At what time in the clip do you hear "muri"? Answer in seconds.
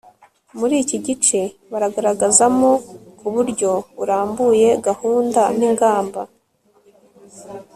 0.57-0.75